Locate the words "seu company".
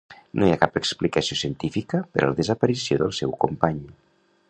3.23-3.83